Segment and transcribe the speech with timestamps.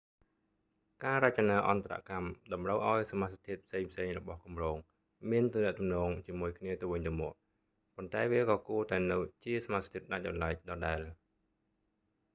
[1.03, 4.77] ការរចនាអន្តរកម្មតម្រូវឱ្យសមាសធាតុផ្សេងៗរបស់គម្រោង
[5.31, 7.33] មានទំនាក់ទំនងជាមួយគ្នាទៅវិញទៅមក
[7.95, 10.99] ប៉ុន្តែវាក៏គួរតែនៅជាសមាសធាតុដាច់ដោយឡែកដដែល